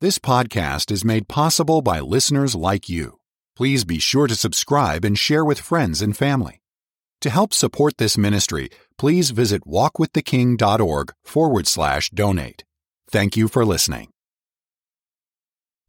[0.00, 3.18] This podcast is made possible by listeners like you.
[3.56, 6.62] Please be sure to subscribe and share with friends and family.
[7.22, 12.62] To help support this ministry, please visit walkwiththeking.org forward slash donate.
[13.10, 14.10] Thank you for listening.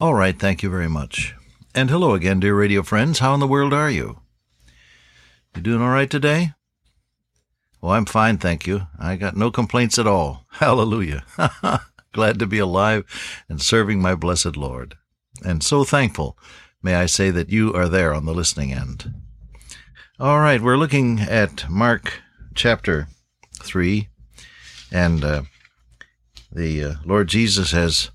[0.00, 1.36] All right, thank you very much.
[1.72, 3.20] And hello again, dear radio friends.
[3.20, 4.22] How in the world are you?
[5.54, 6.54] You doing all right today?
[7.80, 8.88] Well, I'm fine, thank you.
[8.98, 10.46] I got no complaints at all.
[10.50, 11.22] Hallelujah.
[12.12, 13.04] Glad to be alive
[13.48, 14.96] and serving my blessed Lord.
[15.44, 16.36] And so thankful,
[16.82, 19.14] may I say, that you are there on the listening end.
[20.18, 22.20] All right, we're looking at Mark
[22.54, 23.08] chapter
[23.62, 24.08] 3,
[24.92, 25.42] and uh,
[26.52, 28.10] the uh, Lord Jesus has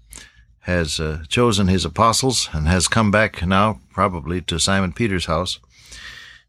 [0.65, 5.59] has uh, chosen his apostles and has come back now, probably to Simon Peter's house.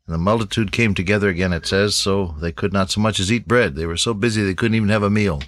[0.07, 3.31] And the multitude came together again, it says, so they could not so much as
[3.31, 3.75] eat bread.
[3.75, 5.43] They were so busy they couldn't even have a meal.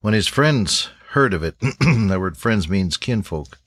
[0.00, 3.58] When his friends heard of it, the word friends means kinfolk,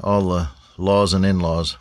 [0.00, 1.76] all the laws and in laws,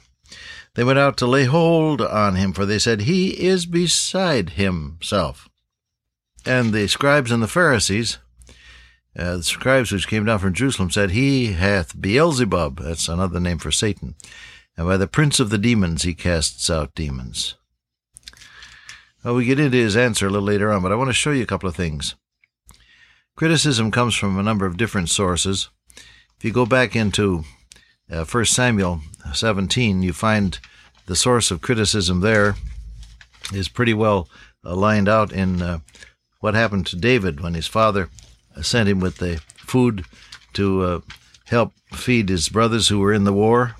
[0.75, 5.49] they went out to lay hold on him, for they said, He is beside himself.
[6.45, 8.17] And the scribes and the Pharisees
[9.17, 13.57] uh, the scribes which came down from Jerusalem said, He hath Beelzebub, that's another name
[13.57, 14.15] for Satan,
[14.77, 17.55] and by the prince of the demons he casts out demons.
[19.23, 21.31] Well, we get into his answer a little later on, but I want to show
[21.31, 22.15] you a couple of things.
[23.41, 25.69] Criticism comes from a number of different sources.
[26.37, 27.43] If you go back into
[28.07, 29.01] uh, 1 Samuel
[29.33, 30.59] 17, you find
[31.07, 32.53] the source of criticism there
[33.51, 34.29] is pretty well
[34.63, 35.79] uh, lined out in uh,
[36.39, 38.11] what happened to David when his father
[38.61, 40.05] sent him with the food
[40.53, 40.99] to uh,
[41.45, 43.75] help feed his brothers who were in the war.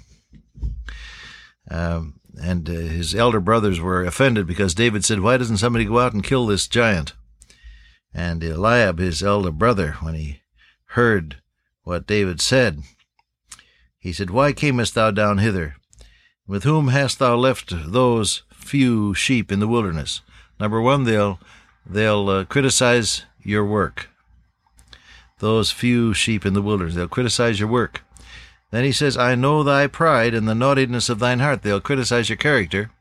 [1.70, 6.00] Um, and uh, his elder brothers were offended because David said, Why doesn't somebody go
[6.00, 7.14] out and kill this giant?
[8.14, 10.42] And Eliab, his elder brother, when he
[10.86, 11.38] heard
[11.84, 12.82] what David said,
[13.98, 15.76] he said, Why camest thou down hither?
[16.48, 20.22] With whom hast thou left those few sheep in the wilderness?
[20.60, 21.40] Number one, they'll
[21.86, 24.10] they'll uh, criticize your work
[25.42, 26.96] those few sheep in the wilderness.
[26.96, 28.04] They'll criticize your work.
[28.70, 31.62] Then he says, I know thy pride and the naughtiness of thine heart.
[31.62, 32.92] They'll criticize your character.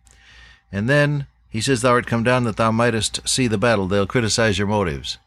[0.73, 3.89] And then he says, Thou art come down that thou mightest see the battle.
[3.89, 5.19] They'll criticize your motives.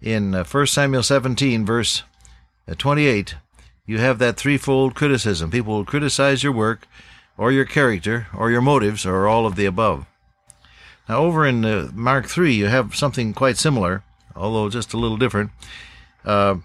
[0.00, 2.02] In uh, 1 Samuel 17, verse
[2.66, 3.34] uh, 28,
[3.84, 5.50] you have that threefold criticism.
[5.50, 6.88] People will criticize your work,
[7.36, 10.06] or your character, or your motives, or all of the above.
[11.06, 14.02] Now, over in uh, Mark 3, you have something quite similar,
[14.34, 15.50] although just a little different.
[16.24, 16.56] Uh,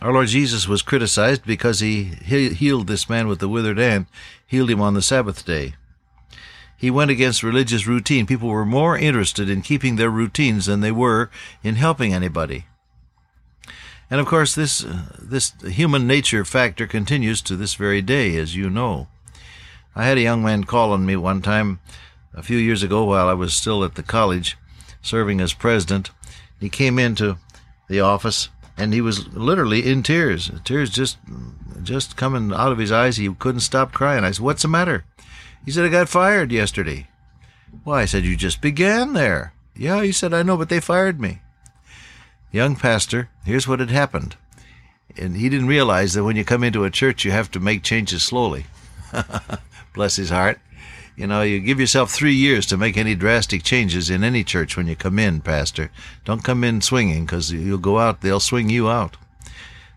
[0.00, 4.06] our Lord Jesus was criticized because he healed this man with the withered hand,
[4.46, 5.74] healed him on the Sabbath day.
[6.78, 8.24] He went against religious routine.
[8.24, 11.28] People were more interested in keeping their routines than they were
[11.64, 12.66] in helping anybody.
[14.08, 18.54] And of course, this uh, this human nature factor continues to this very day, as
[18.54, 19.08] you know.
[19.96, 21.80] I had a young man call on me one time
[22.32, 24.56] a few years ago while I was still at the college,
[25.02, 26.10] serving as president.
[26.60, 27.38] He came into
[27.88, 30.52] the office, and he was literally in tears.
[30.64, 31.18] Tears just
[31.82, 33.16] just coming out of his eyes.
[33.16, 34.22] He couldn't stop crying.
[34.22, 35.04] I said, "What's the matter?"
[35.64, 37.08] He said, "I got fired yesterday."
[37.84, 38.02] Why?
[38.02, 41.40] I said, "You just began there." Yeah, he said, "I know, but they fired me."
[42.50, 44.36] Young pastor, here's what had happened.
[45.16, 47.82] And he didn't realize that when you come into a church, you have to make
[47.82, 48.66] changes slowly.
[49.94, 50.60] Bless his heart.
[51.16, 54.76] You know, you give yourself three years to make any drastic changes in any church
[54.76, 55.90] when you come in, Pastor.
[56.24, 59.16] Don't come in swinging because you'll go out, they'll swing you out.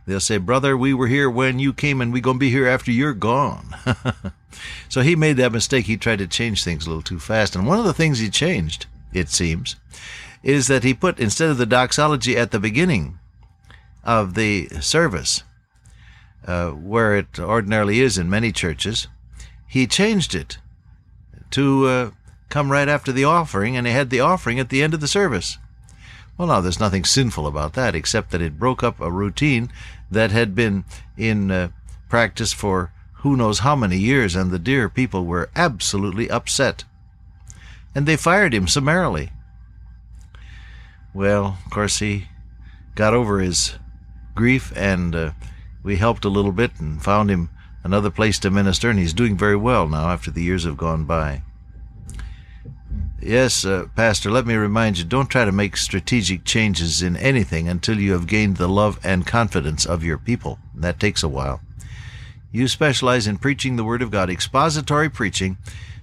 [0.07, 2.67] They'll say, Brother, we were here when you came and we're going to be here
[2.67, 3.75] after you're gone.
[4.89, 5.85] so he made that mistake.
[5.85, 7.55] He tried to change things a little too fast.
[7.55, 9.75] And one of the things he changed, it seems,
[10.43, 13.19] is that he put, instead of the doxology at the beginning
[14.03, 15.43] of the service,
[16.45, 19.07] uh, where it ordinarily is in many churches,
[19.67, 20.57] he changed it
[21.51, 22.11] to uh,
[22.49, 25.07] come right after the offering, and he had the offering at the end of the
[25.07, 25.57] service.
[26.37, 29.71] Well, now, there's nothing sinful about that, except that it broke up a routine
[30.09, 31.69] that had been in uh,
[32.09, 36.83] practice for who knows how many years, and the dear people were absolutely upset.
[37.93, 39.31] And they fired him summarily.
[41.13, 42.29] Well, of course, he
[42.95, 43.75] got over his
[44.33, 45.31] grief, and uh,
[45.83, 47.49] we helped a little bit and found him
[47.83, 51.05] another place to minister, and he's doing very well now after the years have gone
[51.05, 51.43] by.
[53.21, 57.69] Yes, uh, Pastor, let me remind you don't try to make strategic changes in anything
[57.69, 60.57] until you have gained the love and confidence of your people.
[60.73, 61.61] That takes a while.
[62.51, 65.57] You specialize in preaching the Word of God, expository preaching,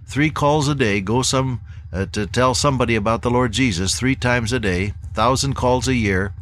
[0.06, 1.61] three calls a day, go some
[1.93, 5.95] uh, to tell somebody about the Lord Jesus three times a day, thousand calls a
[5.95, 6.33] year,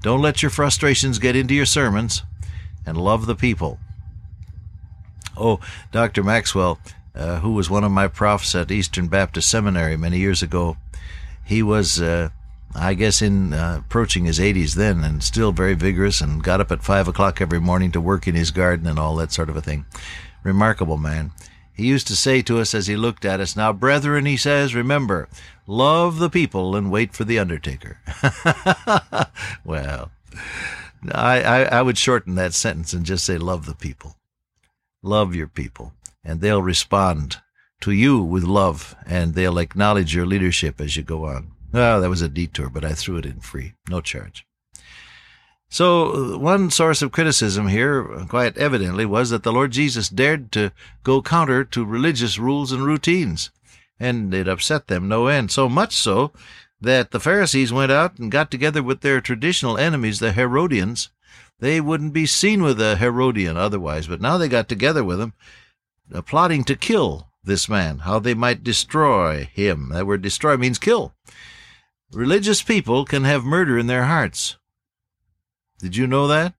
[0.00, 2.22] Don't let your frustrations get into your sermons
[2.86, 3.78] and love the people.
[5.36, 5.60] Oh,
[5.90, 6.22] Dr.
[6.22, 6.78] Maxwell,
[7.14, 10.76] uh, who was one of my profs at Eastern Baptist Seminary many years ago,
[11.44, 12.28] he was, uh,
[12.74, 16.72] I guess, in uh, approaching his 80s then and still very vigorous and got up
[16.72, 19.56] at 5 o'clock every morning to work in his garden and all that sort of
[19.56, 19.84] a thing.
[20.42, 21.32] Remarkable man.
[21.74, 24.74] He used to say to us as he looked at us, Now, brethren, he says,
[24.74, 25.28] remember,
[25.66, 27.98] love the people and wait for the undertaker.
[29.64, 30.10] well,
[31.10, 34.16] I, I, I would shorten that sentence and just say, love the people.
[35.02, 37.38] Love your people, and they'll respond
[37.80, 41.51] to you with love, and they'll acknowledge your leadership as you go on.
[41.72, 44.46] Well, that was a detour, but I threw it in free, no charge.
[45.70, 50.70] So, one source of criticism here, quite evidently, was that the Lord Jesus dared to
[51.02, 53.50] go counter to religious rules and routines,
[53.98, 55.50] and it upset them no end.
[55.50, 56.32] So much so
[56.78, 61.08] that the Pharisees went out and got together with their traditional enemies, the Herodians.
[61.58, 65.32] They wouldn't be seen with a Herodian otherwise, but now they got together with them,
[66.12, 69.88] uh, plotting to kill this man, how they might destroy him.
[69.88, 71.14] That word destroy means kill.
[72.12, 74.56] Religious people can have murder in their hearts.
[75.78, 76.54] Did you know that?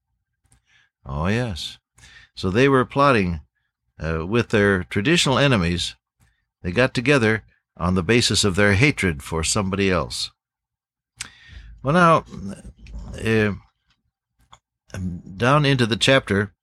[1.05, 1.77] Oh, yes.
[2.35, 3.41] So they were plotting
[3.99, 5.95] uh, with their traditional enemies.
[6.63, 7.43] They got together
[7.77, 10.31] on the basis of their hatred for somebody else.
[11.83, 12.25] Well, now,
[13.23, 13.53] uh,
[15.37, 16.53] down into the chapter,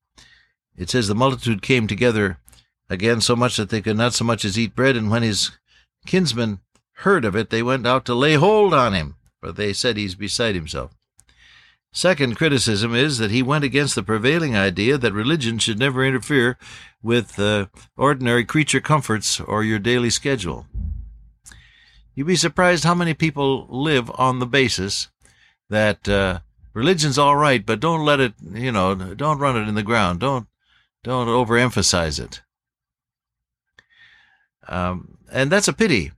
[0.77, 2.39] it says the multitude came together
[2.89, 5.51] again so much that they could not so much as eat bread, and when his
[6.07, 6.61] kinsmen
[7.01, 10.15] heard of it, they went out to lay hold on him, for they said he's
[10.15, 10.93] beside himself.
[11.93, 16.57] Second criticism is that he went against the prevailing idea that religion should never interfere
[17.03, 17.67] with uh,
[17.97, 20.67] ordinary creature comforts or your daily schedule.
[22.15, 25.09] You'd be surprised how many people live on the basis
[25.69, 26.41] that uh,
[26.75, 30.21] religion's all right, but don't let it, you know, don't run it in the ground.
[30.21, 30.47] Don't
[31.03, 32.43] don't overemphasize it.
[34.69, 36.13] Um, and that's a pity,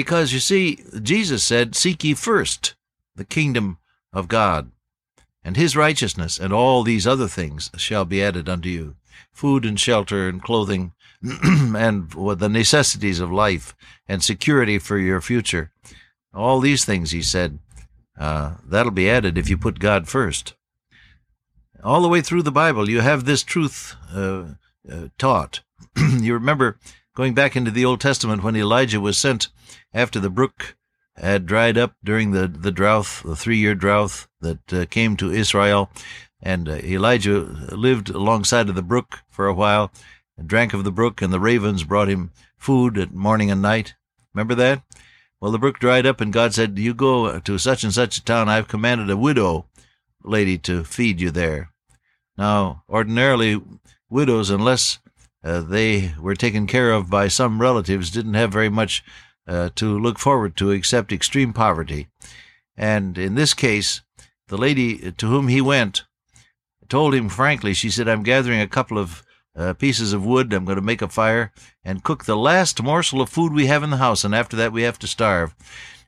[0.00, 2.74] because you see, Jesus said, "Seek ye first
[3.14, 3.78] the kingdom
[4.12, 4.70] of God."
[5.46, 8.96] and his righteousness, and all these other things shall be added unto you
[9.32, 13.76] food and shelter and clothing, and the necessities of life
[14.08, 15.70] and security for your future.
[16.34, 17.60] All these things, he said,
[18.18, 20.54] uh, that'll be added if you put God first.
[21.84, 24.46] All the way through the Bible, you have this truth uh,
[24.90, 25.60] uh, taught.
[25.96, 26.80] you remember
[27.14, 29.48] going back into the Old Testament when Elijah was sent
[29.92, 30.76] after the brook
[31.16, 35.32] had dried up during the, the drought, the three year drought that uh, came to
[35.32, 35.90] Israel.
[36.42, 39.90] And uh, Elijah lived alongside of the brook for a while,
[40.36, 43.94] and drank of the brook, and the ravens brought him food at morning and night.
[44.34, 44.82] Remember that?
[45.40, 48.24] Well, the brook dried up, and God said, You go to such and such a
[48.24, 48.48] town.
[48.48, 49.66] I've commanded a widow
[50.22, 51.70] lady to feed you there.
[52.36, 53.60] Now, ordinarily,
[54.10, 54.98] widows, unless
[55.42, 59.02] uh, they were taken care of by some relatives, didn't have very much
[59.46, 62.08] uh, to look forward to except extreme poverty.
[62.76, 64.02] And in this case,
[64.48, 66.04] the lady to whom he went
[66.88, 69.24] told him frankly, she said, I'm gathering a couple of
[69.56, 70.52] uh, pieces of wood.
[70.52, 71.52] I'm going to make a fire
[71.84, 74.72] and cook the last morsel of food we have in the house, and after that
[74.72, 75.54] we have to starve.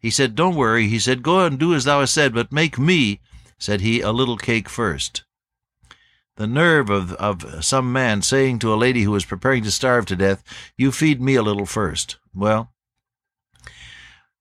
[0.01, 0.87] He said, Don't worry.
[0.87, 3.21] He said, Go and do as thou hast said, but make me,
[3.59, 5.25] said he, a little cake first.
[6.37, 10.07] The nerve of, of some man saying to a lady who was preparing to starve
[10.07, 10.45] to death,
[10.77, 12.19] You feed me a little first.
[12.33, 12.73] Well,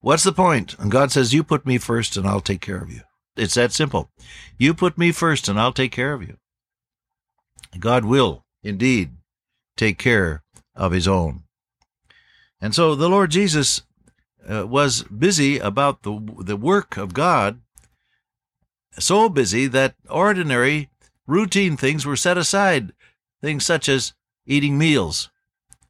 [0.07, 0.73] what's the point?
[0.79, 3.01] And God says, You put me first, and I'll take care of you.
[3.35, 4.09] It's that simple.
[4.57, 6.37] You put me first, and I'll take care of you.
[7.77, 9.11] God will, indeed,
[9.75, 10.43] take care
[10.75, 11.43] of his own.
[12.61, 13.81] And so the Lord Jesus
[14.49, 17.59] uh, was busy about the, the work of God,
[18.97, 20.89] so busy that ordinary,
[21.27, 22.93] routine things were set aside,
[23.41, 24.13] things such as
[24.45, 25.29] eating meals.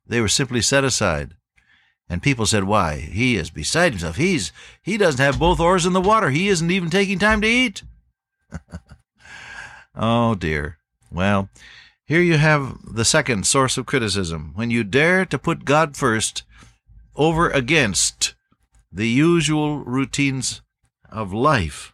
[0.08, 1.36] They were simply set aside.
[2.10, 2.98] And people said, Why?
[2.98, 4.16] He is beside himself.
[4.16, 6.30] He's he doesn't have both oars in the water.
[6.30, 7.84] He isn't even taking time to eat.
[9.96, 10.78] oh dear.
[11.12, 11.50] Well,
[12.06, 14.52] here you have the second source of criticism.
[14.56, 16.44] When you dare to put God first
[17.16, 18.36] over against
[18.92, 20.62] the usual routines
[21.10, 21.94] of life.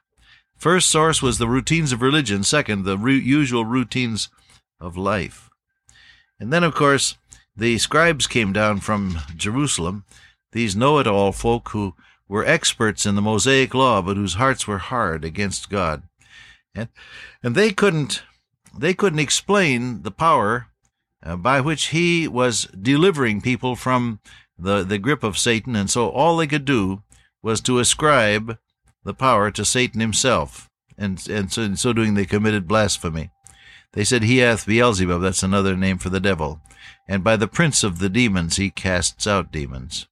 [0.55, 2.43] First source was the routines of religion.
[2.43, 4.29] Second, the usual routines
[4.79, 5.49] of life.
[6.39, 7.17] And then, of course,
[7.55, 10.05] the scribes came down from Jerusalem,
[10.51, 11.95] these know it all folk who
[12.27, 16.03] were experts in the Mosaic law, but whose hearts were hard against God.
[16.73, 16.89] And,
[17.43, 18.23] and they couldn't
[18.75, 20.67] they couldn't explain the power
[21.23, 24.19] uh, by which he was delivering people from
[24.57, 27.03] the, the grip of Satan, and so all they could do
[27.43, 28.57] was to ascribe
[29.03, 30.69] the power to Satan himself.
[30.97, 33.29] and, and so, in so doing they committed blasphemy.
[33.93, 36.61] They said, He hath Beelzebub, that's another name for the devil,
[37.07, 40.07] and by the prince of the demons he casts out demons.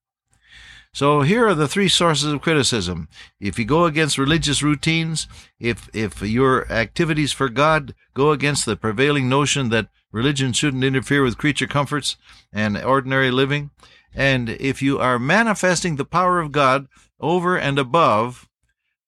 [0.94, 3.08] So here are the three sources of criticism.
[3.40, 5.26] If you go against religious routines,
[5.58, 11.24] if if your activities for God go against the prevailing notion that religion shouldn't interfere
[11.24, 12.18] with creature comforts
[12.52, 13.72] and ordinary living,
[14.14, 16.88] and if you are manifesting the power of God
[17.22, 18.50] over and above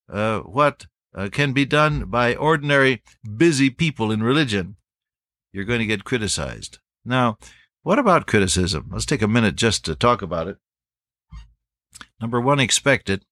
[0.10, 3.04] uh, what uh, can be done by ordinary
[3.38, 4.76] busy people in religion,
[5.52, 6.80] you're going to get criticized.
[7.06, 7.38] Now,
[7.84, 8.90] what about criticism?
[8.92, 10.58] Let's take a minute just to talk about it.
[12.20, 13.24] Number one, expect it.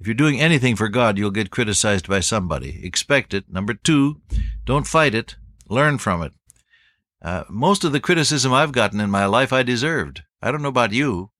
[0.00, 2.80] If you're doing anything for God, you'll get criticized by somebody.
[2.84, 3.44] Expect it.
[3.48, 4.20] Number two,
[4.64, 5.36] don't fight it.
[5.68, 6.32] Learn from it.
[7.20, 10.22] Uh, most of the criticism I've gotten in my life, I deserved.
[10.40, 11.32] I don't know about you,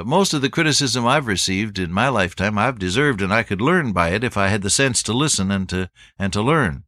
[0.00, 3.60] but most of the criticism I've received in my lifetime, I've deserved, and I could
[3.60, 6.84] learn by it if I had the sense to listen and to and to learn.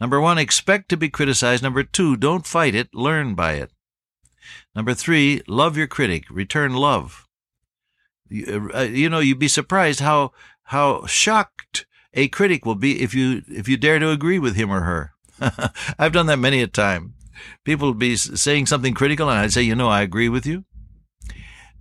[0.00, 1.62] Number one, expect to be criticized.
[1.62, 2.92] Number two, don't fight it.
[2.92, 3.70] Learn by it.
[4.74, 6.24] Number three, love your critic.
[6.32, 7.28] Return love.
[8.28, 10.32] You, uh, you know, you'd be surprised how
[10.64, 14.72] how shocked a critic will be if you if you dare to agree with him
[14.72, 15.12] or her.
[15.96, 17.14] I've done that many a time.
[17.62, 20.64] People would be saying something critical, and I'd say, you know, I agree with you.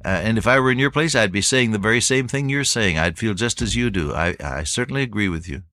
[0.04, 2.50] Uh, and if I were in your place, I'd be saying the very same thing
[2.50, 2.98] you're saying.
[2.98, 4.14] I'd feel just as you do.
[4.14, 5.64] I, I certainly agree with you.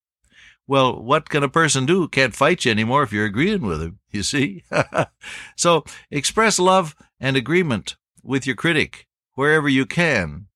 [0.66, 2.08] Well, what can a person do?
[2.08, 4.64] Can't fight you anymore if you're agreeing with him, you see?
[5.56, 10.46] so express love and agreement with your critic wherever you can.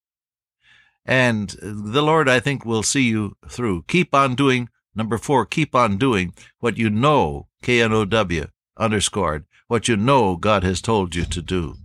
[1.07, 3.85] And the Lord, I think, will see you through.
[3.89, 8.47] Keep on doing, number four, keep on doing what you know, K N O W,
[8.77, 11.77] underscored, what you know God has told you to do.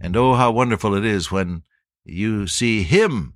[0.00, 1.62] And oh, how wonderful it is when
[2.04, 3.34] you see Him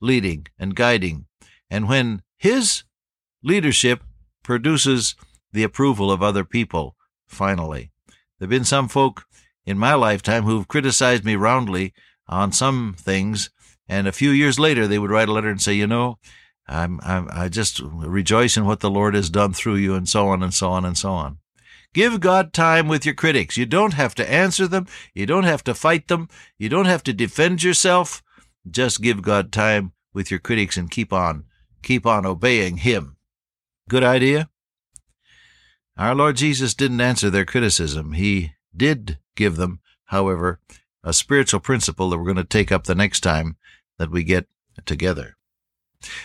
[0.00, 1.26] leading and guiding,
[1.70, 2.84] and when His
[3.42, 4.02] leadership
[4.42, 5.14] produces
[5.52, 7.90] the approval of other people, finally.
[8.38, 9.24] There have been some folk
[9.64, 11.94] in my lifetime who've criticized me roundly
[12.28, 13.50] on some things,
[13.88, 16.18] and a few years later they would write a letter and say, you know,
[16.66, 20.28] I'm, I'm I just rejoice in what the Lord has done through you, and so
[20.28, 21.38] on and so on and so on.
[21.94, 23.56] Give God time with your critics.
[23.56, 24.88] You don't have to answer them.
[25.14, 26.28] You don't have to fight them.
[26.58, 28.20] You don't have to defend yourself.
[28.68, 31.44] Just give God time with your critics and keep on,
[31.82, 33.16] keep on obeying Him.
[33.88, 34.48] Good idea?
[35.96, 38.12] Our Lord Jesus didn't answer their criticism.
[38.12, 40.58] He did give them, however,
[41.04, 43.56] a spiritual principle that we're going to take up the next time
[43.98, 44.46] that we get
[44.84, 45.36] together.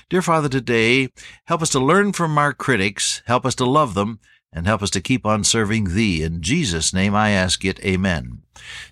[0.10, 1.10] Dear Father, today,
[1.46, 4.20] help us to learn from our critics, help us to love them,
[4.52, 6.24] and help us to keep on serving Thee.
[6.24, 7.84] In Jesus' name I ask it.
[7.86, 8.42] Amen.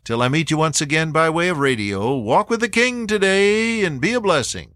[0.03, 3.83] Till I meet you once again by way of radio, walk with the King today
[3.83, 4.75] and be a blessing.